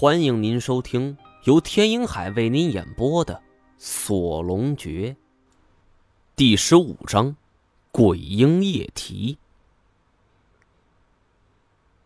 [0.00, 3.34] 欢迎您收听由天鹰海为您演播的
[3.78, 5.16] 《锁龙诀》
[6.36, 7.30] 第十五章
[7.90, 9.34] 《鬼婴夜啼》。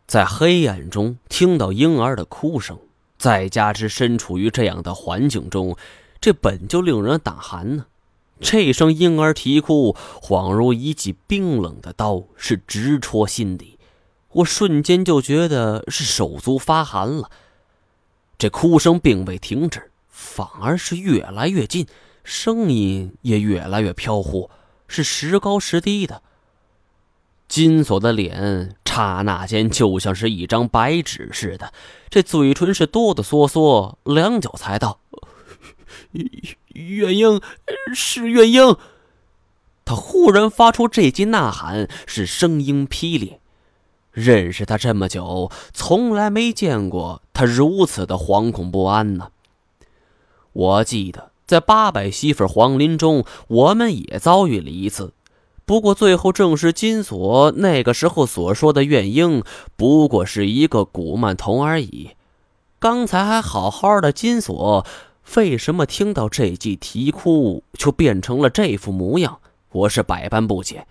[0.07, 2.79] 在黑暗中听到婴儿的哭声，
[3.19, 5.77] 再加之身处于这样的环境中，
[6.19, 7.85] 这本就令人胆寒呢。
[8.41, 13.79] 这一声婴儿啼哭，恍如一记冰冷的刀，是直戳心底。
[14.31, 17.31] 我瞬间就觉得是手足发寒了。
[18.39, 21.87] 这哭声并未停止，反而是越来越近，
[22.25, 24.51] 声音也越来越飘忽，
[24.89, 26.23] 是时高时低的。
[27.49, 31.73] 金锁的脸刹那间就像是一张白纸似的，
[32.09, 35.01] 这嘴唇是哆哆嗦嗦，良久才道
[36.73, 37.41] ：“元婴，
[37.95, 38.77] 是元婴。”
[39.85, 43.39] 他忽然发出这句呐喊，是声音霹雳。
[44.13, 49.29] 认识他这么久，从来没见过他如此的惶恐不安呢。
[50.53, 55.13] 我记得在八百媳妇黄林中，我们也遭遇了一次，
[55.65, 59.43] 不过最后证实金锁那个时候所说的怨婴，
[59.77, 62.11] 不过是一个古曼童而已。
[62.79, 64.85] 刚才还好好的金锁，
[65.37, 69.39] 为什么听到这句啼哭，就变成了这副模样？
[69.71, 70.87] 我是百般不解。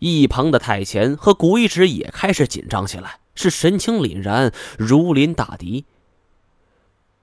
[0.00, 5.84] 一旁的太前和古一指也开始紧张起来，是神情凛然，如临大敌。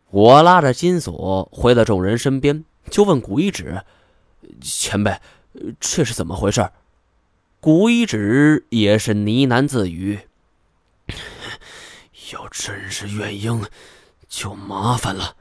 [0.10, 3.84] 我拉着金锁回到众人身边，就问古一指
[4.62, 5.20] ：“前辈，
[5.80, 6.70] 这是怎么回事？”
[7.60, 10.20] 古一指也是呢喃自语
[12.32, 13.66] ：“要真是怨婴，
[14.30, 15.36] 就麻烦了。”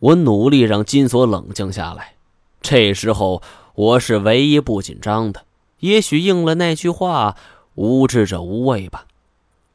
[0.00, 2.16] 我努力让金锁冷静下来。
[2.60, 3.40] 这时候，
[3.74, 5.44] 我是唯一不紧张的。
[5.80, 7.36] 也许应了那句话
[7.74, 9.06] “无知者无畏”吧。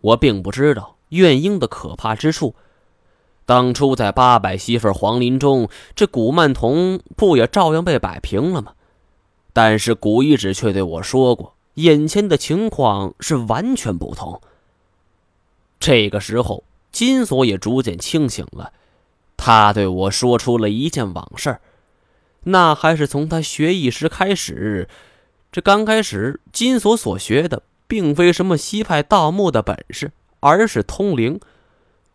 [0.01, 2.55] 我并不知道怨婴的可怕之处。
[3.45, 8.73] 当初在八百媳妇黄林中，这古曼童不也照样被摆平了吗？
[9.51, 14.41] 但是古一指却对我说过，眼前的情况是完全不同。
[15.79, 18.72] 这个时候，金锁也逐渐清醒了。
[19.35, 21.59] 他对我说出了一件往事，
[22.44, 24.88] 那还是从他学艺时开始。
[25.53, 31.40] 这刚开始，金锁所学的并非什么西派盗墓的本事，而是通灵。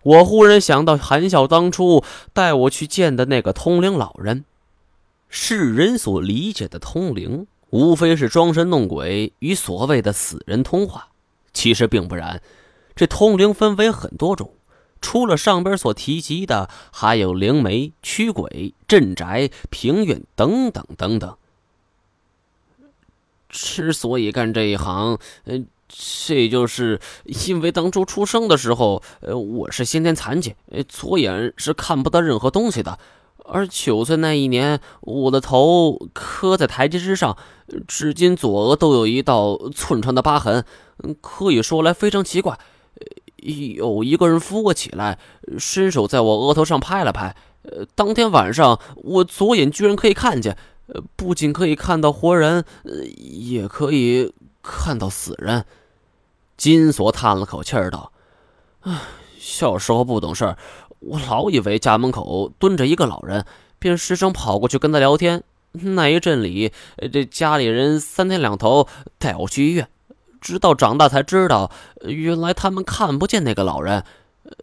[0.02, 4.44] 我忽然想到韩笑当初带我去见的那个通灵老人。
[5.28, 11.10] 世人所理解的通灵，无非是装神弄鬼与所谓的死人通话。
[11.52, 12.42] 其实并不然，
[12.96, 14.50] 这通灵分为很多种，
[15.00, 21.37] 除了上边所提及的，还有灵媒、驱鬼、镇宅、平远等等等等。
[23.48, 27.00] 之所以干这一行，呃，这就是
[27.46, 32.98] 因为当初出生的时候，呃，我是先天残疾，呃左眼是看不到任何东西的。
[33.50, 37.34] 而九岁那一年，我的头磕在台阶之上，
[37.86, 40.64] 至今左额都有一道寸长的疤痕。
[41.22, 42.58] 可以说来非常奇怪，
[43.38, 45.18] 有一个人扶我起来，
[45.58, 47.34] 伸手在我额头上拍了拍。
[47.62, 50.58] 呃，当天晚上，我左眼居然可以看见。
[50.88, 52.64] 呃，不仅可以看到活人，
[53.16, 54.32] 也可以
[54.62, 55.64] 看到死人。
[56.56, 58.10] 金锁叹了口气儿道
[58.80, 59.00] ：“唉，
[59.38, 60.56] 小时候不懂事儿，
[61.00, 63.44] 我老以为家门口蹲着一个老人，
[63.78, 65.44] 便失声跑过去跟他聊天。
[65.72, 66.72] 那一阵里，
[67.12, 68.88] 这家里人三天两头
[69.18, 69.88] 带我去医院，
[70.40, 71.70] 直到长大才知道，
[72.02, 74.02] 原来他们看不见那个老人。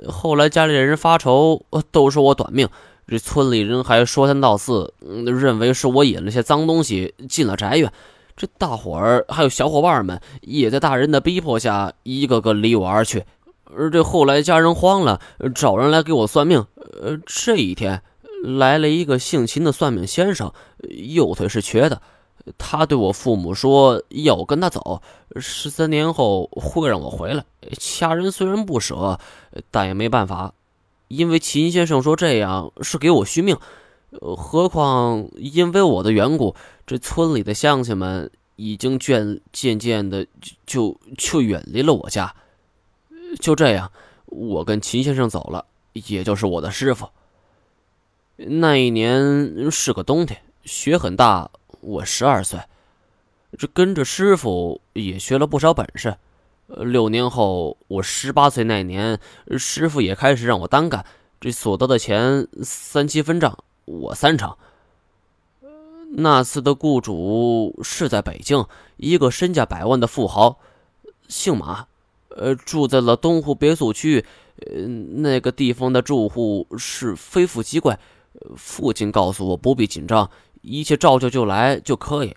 [0.10, 2.68] 后来家里人发愁，都说我短命。”
[3.08, 7.92] 这村里人还说三道四，认为是我引了些脏东西进了宅院。
[8.36, 13.24] 这大伙儿还有小伙伴们也在大人的逼迫下，一个个离我而去。
[13.66, 15.22] 而这后来家人慌了，
[15.54, 16.66] 找人来给我算命。
[17.02, 18.02] 呃，这一天
[18.44, 20.52] 来了一个姓秦的算命先生，
[20.90, 22.02] 右腿是瘸的。
[22.58, 25.02] 他对我父母说要我跟他走，
[25.38, 27.44] 十三年后会让我回来。
[27.80, 29.20] 家人虽然不舍，
[29.72, 30.54] 但也没办法。
[31.08, 33.58] 因为秦先生说这样是给我续命，
[34.20, 36.56] 何况因为我的缘故，
[36.88, 40.26] 这村里的乡亲们已经渐渐渐的
[40.66, 42.34] 就就远离了我家。
[43.40, 43.92] 就这样，
[44.26, 47.10] 我跟秦先生走了，也就是我的师傅。
[48.38, 51.50] 那一年是个冬天，雪很大，
[51.82, 52.60] 我十二岁，
[53.58, 56.16] 这跟着师傅也学了不少本事。
[56.68, 59.20] 六年后，我十八岁那年，
[59.58, 61.06] 师傅也开始让我单干。
[61.40, 64.56] 这所得的钱三七分账，我三成。
[66.18, 68.66] 那次的雇主是在北京，
[68.98, 70.58] 一个身价百万的富豪，
[71.28, 71.86] 姓马。
[72.30, 74.26] 呃，住在了东湖别墅区，
[74.66, 77.98] 呃，那个地方的住户是非富即贵。
[78.58, 80.30] 父亲告诉我不必紧张，
[80.62, 82.36] 一切照旧就来就可以。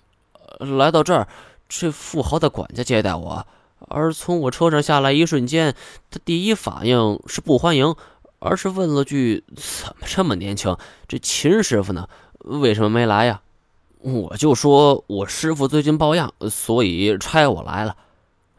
[0.59, 1.27] 来到这儿，
[1.67, 3.45] 这富豪的管家接待我，
[3.87, 5.75] 而从我车上下来一瞬间，
[6.11, 7.95] 他第一反应是不欢迎，
[8.39, 10.75] 而是问了句：“怎么这么年轻？
[11.07, 12.07] 这秦师傅呢？
[12.39, 13.41] 为什么没来呀？”
[14.01, 17.97] 我就说我师傅最近抱恙，所以差我来了。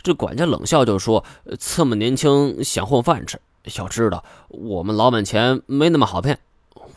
[0.03, 1.25] 这管家冷笑就说
[1.59, 3.41] ：“这么年轻想混饭吃，
[3.77, 6.39] 要知道我们老板钱没那么好骗。”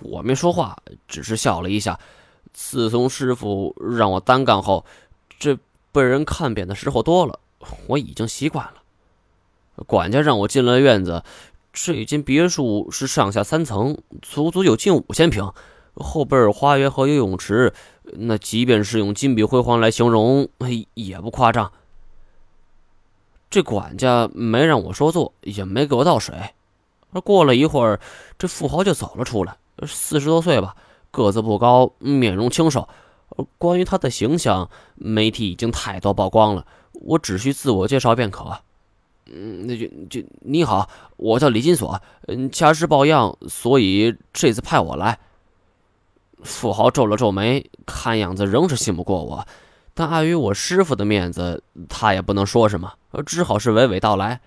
[0.01, 0.77] 我没说话，
[1.07, 1.97] 只是笑了一下。
[2.51, 4.85] 自从师傅让我单干后，
[5.39, 5.57] 这
[5.93, 7.39] 被人看扁的时候多了，
[7.87, 9.83] 我已经习惯了。
[9.85, 11.23] 管家让我进了院子，
[11.71, 15.51] 这间别墅是上下三层，足足有近五千平，
[15.95, 17.73] 后边有花园和游泳池，
[18.03, 20.47] 那即便是用金碧辉煌来形容，
[20.93, 21.71] 也不夸张。
[23.49, 26.35] 这管家没让我说坐，也没给我倒水。
[27.11, 27.99] 而过了一会儿，
[28.37, 30.75] 这富豪就走了出来，四十多岁吧。
[31.11, 32.89] 个子不高，面容清瘦。
[33.59, 36.65] 关于他的形象，媒体已经太多曝光了，
[37.03, 38.57] 我只需自我介绍便可。
[39.27, 45.19] 嗯，那就就你好，我叫李金锁，嗯，家世抱恙，所以这次派我来。
[46.43, 49.47] 富豪皱了皱眉，看样子仍是信不过我，
[49.93, 52.93] 但碍于我师傅的面子，他也不能说什么，
[53.25, 54.41] 只好是娓娓道来。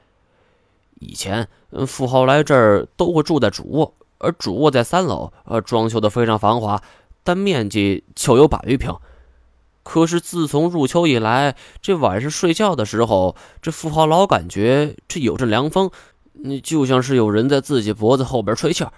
[0.99, 1.49] 以前，
[1.87, 3.94] 富豪来这儿都会住在主卧。
[4.19, 6.82] 而主卧在三楼，呃，装修的非常繁华，
[7.23, 8.94] 但面积就有百余平。
[9.88, 15.88] 可是自从入秋以来，这晚上睡觉的时候，这富豪老感觉这有阵凉风，
[16.33, 18.93] 那就像是有人在自己脖子后边吹气儿。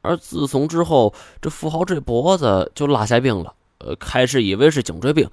[0.00, 1.12] 而自从之后，
[1.42, 5.28] 这富豪这脖子就落下病了，呃，开始以为是颈椎病，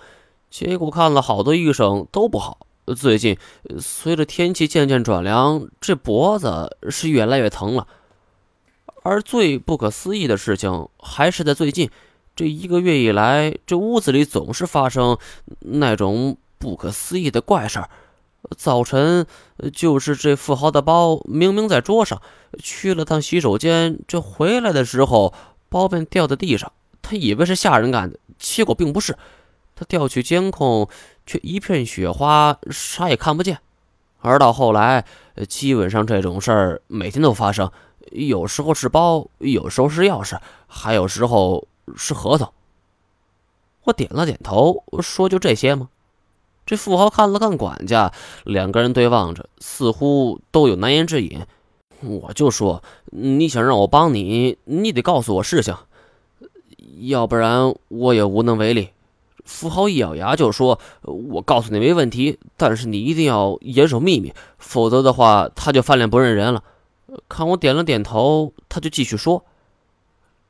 [0.50, 2.66] 结果看了好多医生都不好。
[2.98, 3.38] 最近
[3.80, 7.86] 随着天气渐渐转凉，这脖子是越来越疼了。
[9.04, 11.92] 而最不可思议的事情还是在最近
[12.36, 15.18] 这一个月以来，这屋子里总是发生
[15.60, 17.90] 那种不可思议的怪事儿。
[18.58, 19.26] 早晨
[19.74, 22.22] 就是这富豪的包明明在桌上，
[22.60, 25.34] 去了趟洗手间，这回来的时候
[25.70, 26.72] 包便掉在地上，
[27.02, 29.18] 他以为是下人干的，结果并不是。
[29.74, 30.88] 他调取监控，
[31.26, 33.60] 却一片雪花，啥也看不见。
[34.20, 35.06] 而到后来，
[35.48, 37.72] 基本上这种事儿每天都发生。
[38.12, 40.38] 有时候是包，有时候是钥匙，
[40.68, 42.52] 还有时候是合同。
[43.84, 45.90] 我点了点头，说：“就这些吗？”
[46.66, 48.12] 这富豪看了看管家，
[48.44, 51.46] 两个人对望着，似乎都有难言之隐。
[52.02, 55.76] 我就说：“你想让我帮你，你得告诉我事情，
[57.02, 58.90] 要不然我也无能为力。”
[59.46, 66.64] 富豪一咬牙就说：“我告诉你没问题，但是你一定要严守秘密，否则的话，他就翻脸不认人了。”
[67.30, 69.46] 看我点了点头，他就继续说：“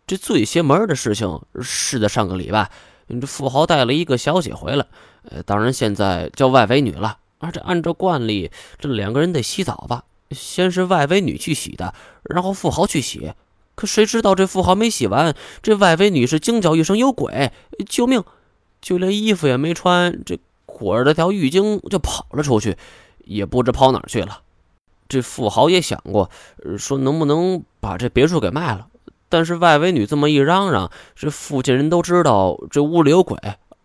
[0.08, 2.70] 这最邪门的事情是在上个礼拜，
[3.10, 4.86] 这富豪带了一个小姐回来，
[5.24, 7.18] 呃，当然现在叫外围女了。
[7.40, 10.04] 而这按照惯例，这两个人得洗澡吧？
[10.32, 11.94] 先是外围女去洗的，
[12.24, 13.34] 然后富豪去洗。
[13.74, 17.52] 可谁知道这富豪没洗完，这外围女是惊叫一声：‘有鬼！
[17.88, 18.24] 救命！’
[18.82, 22.78] 就连衣服也没穿，这裹着条浴巾就跑了出去，
[23.26, 24.42] 也不知跑哪去了。”
[25.10, 26.30] 这富豪也想过，
[26.78, 28.88] 说能不能把这别墅给卖了，
[29.30, 33.38] 但是外围女这么一嚷嚷，这附近人都知道这屋里有鬼，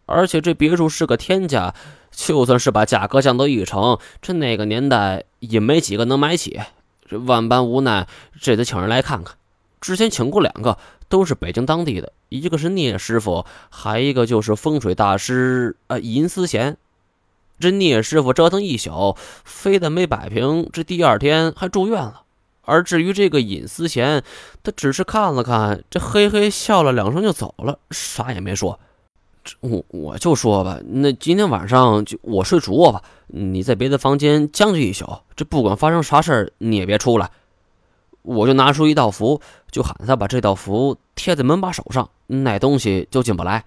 [0.06, 1.74] 而且这别墅是个天价，
[2.10, 6.60] 就算是把价格降到一成，这那个年代也没几个能买起。
[7.08, 8.06] 这万般无奈，
[8.40, 9.36] 这得请人来看看。
[9.80, 10.76] 之前请过两个，
[11.08, 16.76] 都是北京当地的，一个是聂师傅，还一个就是风水大师啊尹思贤。
[17.58, 22.22] 这聂师傅折腾一宿，非但没摆平，这第二天还住院了。
[22.70, 24.22] 而至于这个尹思贤，
[24.62, 28.78] 他只是看了看，这嘿嘿笑了两声就走了，啥也没说。
[29.60, 35.04] 我我就说吧，那今天晚上就我睡主卧吧，你在别的房间将就一宿。
[35.34, 37.30] 这不管发生啥事儿，你也别出来。
[38.22, 43.64] 我就拿出一道符，就喊他把这道符贴在门把手上，那东西就进不来。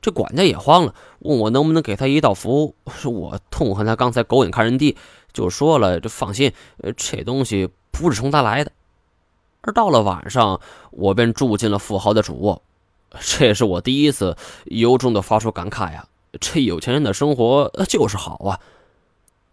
[0.00, 2.74] 这管家也慌了，问我能不能给他一道符。
[3.04, 4.96] 我痛恨他刚才狗眼看人低，
[5.32, 6.52] 就说了：“这放心，
[6.96, 8.72] 这东西不是冲他来的。”
[9.62, 12.62] 而到了晚上，我便住进了富豪的主卧。
[13.20, 16.06] 这也是我第一次由衷的发出感慨呀！
[16.40, 18.58] 这有钱人的生活就是好啊！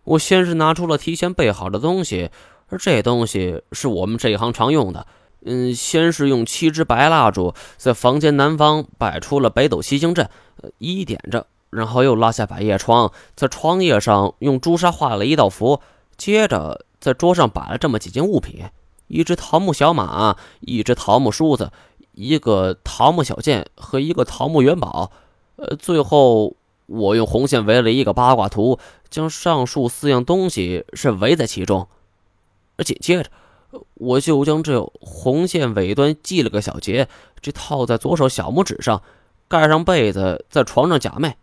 [0.06, 2.32] 我先是拿出了提前备好的东西，
[2.70, 5.06] 而这东西是我们这一行常用的。
[5.46, 10.30] 嗯，先是用七支白蜡烛在房间南方摆出了北斗七星阵，
[10.78, 15.82] 一一点着，然后又拉下百叶窗，在窗叶上用朱砂画了一道符，
[16.18, 18.66] 接着在桌上摆了这么几件物品：
[19.08, 21.72] 一只桃木小马，一只桃木梳子，
[22.14, 25.12] 一个桃木小剑和一个桃木元宝。
[25.56, 28.80] 呃，最后我用红线围了一个八卦图，
[29.10, 31.88] 将上述四样东西是围在其中。
[32.86, 33.30] 紧接着，
[33.96, 37.08] 我就将这红线尾端系了个小结，
[37.42, 39.02] 这套在左手小拇指上，
[39.48, 41.34] 盖上被子，在床上假寐。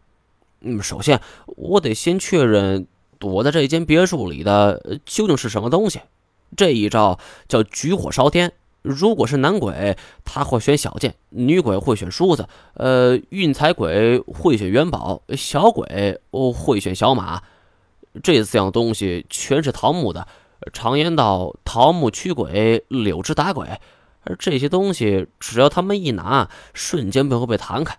[0.61, 2.87] 嗯，首先我得先确认
[3.19, 6.01] 躲在这间别墅里的究竟是什么东西。
[6.57, 7.19] 这一招
[7.49, 8.53] 叫举火烧天。
[8.83, 12.49] 如果是男鬼，他会选小剑；女鬼会选梳子。
[12.75, 16.21] 呃，运财鬼会选元宝，小鬼
[16.55, 17.43] 会选小马。
[18.23, 20.29] 这四样东西全是桃木的。
[20.73, 23.67] 常言道：“桃木驱鬼，柳枝打鬼。”
[24.23, 27.99] 而这些东西，只要他们一拿，瞬间便会被弹开。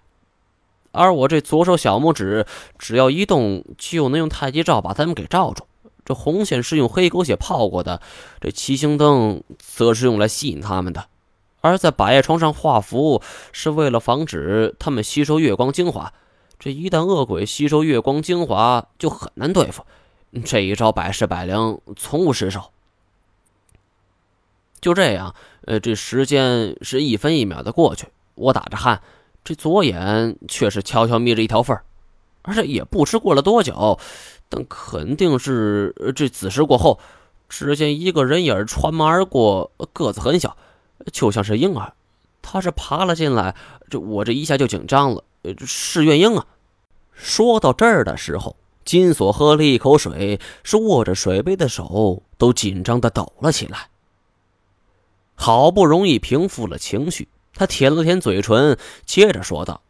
[0.97, 2.45] 而我这左手小拇指，
[2.79, 5.65] 只要一动，就能用太极罩把他们给罩住。
[6.03, 8.01] 这红线是用黑狗血泡过的，
[8.41, 11.05] 这七星灯则是用来吸引他们的。
[11.61, 16.13] 而在百叶窗上画符，是为了防止他们吸收月光精华。
[16.59, 19.85] 这一旦恶鬼吸收月光精华，就很难对付。
[20.45, 22.71] 这一招百试百灵，从无失手。
[24.79, 25.35] 就这样，
[25.65, 29.01] 呃，这时间是一分一秒的过去，我打着汗，
[29.47, 31.85] 这左眼却是悄悄眯着一条缝儿。
[32.41, 33.97] 而且也不知过了多久。
[34.49, 36.99] 但肯定是这子时过后，
[37.47, 40.57] 只见一个人影穿门而过，个子很小，
[41.13, 41.93] 就像是婴儿。
[42.41, 43.55] 他是爬了进来，
[43.89, 45.23] 这我这一下就紧张了。
[45.65, 46.45] 是怨婴啊！
[47.13, 53.87] 说到这儿的时候，金锁喝了一口水，是握着水杯的手都紧张的抖了起来。
[55.35, 59.81] 好不容易平复了情绪，他舔了舔嘴唇，接着说道。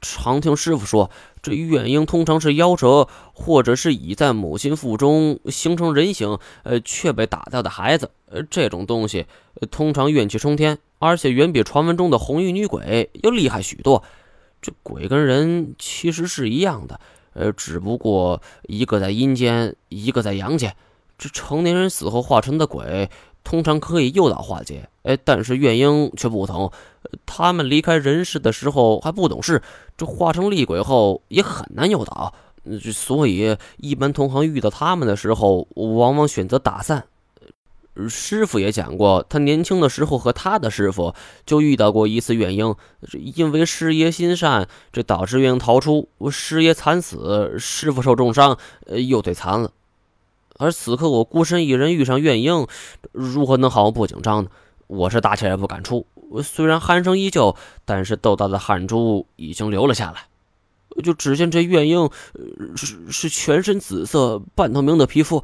[0.00, 1.10] 常听师傅说，
[1.42, 8.10] 这怨婴通常是夭折，或者是已在母亲腹中形成人形，呃，却被打掉的孩子。
[8.26, 9.26] 呃，这种东西
[9.70, 14.02] 通常怨气冲天，而且远比传闻中的红衣女鬼要厉害许多。
[14.60, 17.00] 这鬼跟人其实是一样的，
[17.32, 20.76] 呃，只不过一个在阴间，一个在阳间。
[21.16, 23.08] 这成年人死后化成的鬼。
[23.44, 26.72] 通常可以诱导化解，哎，但是怨婴却不同，
[27.24, 29.62] 他们离开人世的时候还不懂事，
[29.96, 32.34] 这化成厉鬼后也很难诱导，
[32.92, 37.04] 所以一般同行遇到他们的时候，往往选择打散。
[38.08, 41.14] 师傅也讲过，他年轻的时候和他的师傅
[41.46, 42.74] 就遇到过一次怨婴，
[43.12, 49.70] 因为师爷心善，这导致怨婴逃出，师爷惨死，师傅受重伤，呃又腿残了。
[50.56, 52.66] 而此刻我孤身一人遇上怨婴，
[53.12, 54.50] 如何能毫不紧张呢？
[54.86, 56.06] 我是大气也不敢出，
[56.42, 60.26] 虽然鼾声依旧，但是豆大的汗珠已经流了下来。
[61.02, 62.08] 就只见这怨婴
[62.76, 65.42] 是是全身紫色、半透明的皮肤，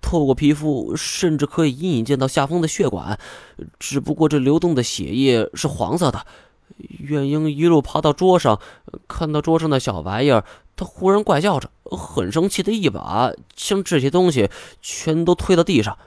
[0.00, 3.18] 透过皮肤甚至可以隐隐见到下方的血管，
[3.80, 6.24] 只不过这流动的血液是黄色的。
[7.00, 8.60] 怨婴一路爬到桌上，
[9.08, 10.44] 看到桌上的小玩意儿。
[10.76, 14.50] 他忽然怪叫着，很生气的一把将这些东西
[14.82, 15.98] 全都推到地上。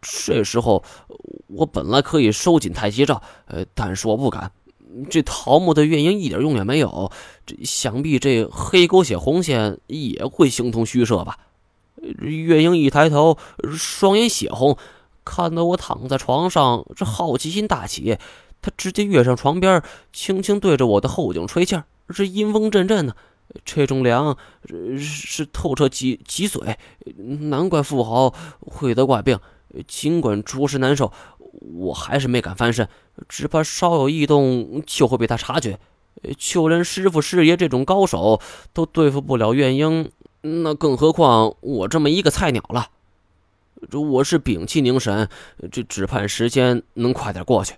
[0.00, 0.82] 这时候，
[1.48, 4.50] 我本来可以收紧太极罩，呃，但是我不敢。
[5.10, 7.10] 这桃木的月英一点用也没有，
[7.44, 11.38] 这想必这黑狗血红线也会形同虚设吧？
[12.20, 13.36] 月英一抬头，
[13.76, 14.78] 双眼血红，
[15.24, 18.16] 看到我躺在床上，这好奇心大起，
[18.62, 23.16] 他直接跃上床边，轻轻对着我的后颈吹气儿，这阴风阵阵的。
[23.64, 24.36] 这种凉
[24.98, 26.76] 是透彻脊脊髓，
[27.48, 29.38] 难怪富豪会得怪病。
[29.86, 31.12] 尽管着实难受，
[31.76, 32.88] 我还是没敢翻身，
[33.28, 35.78] 只怕稍有异动就会被他察觉。
[36.38, 38.40] 就连师傅师爷这种高手
[38.72, 42.88] 都对付不了怨婴，那更何况我这么一个菜鸟了？
[43.92, 45.28] 我是屏气凝神，
[45.70, 47.74] 这只盼时间能快点过去。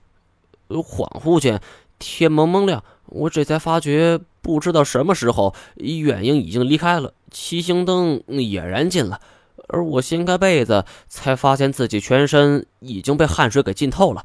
[0.68, 1.60] 恍惚间，
[1.98, 2.84] 天蒙蒙亮。
[3.06, 9.20] 我这才发觉，不知道什么时候，怨婴已经离开了，七星灯也燃尽了。
[9.68, 14.24] 而我掀开被子，才发现自己全身已经被汗水给浸透了。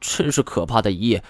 [0.00, 1.22] 真是可怕的一夜。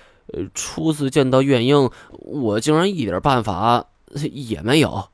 [0.54, 3.86] 初次见到怨婴，我竟然一点办法
[4.32, 5.08] 也没有。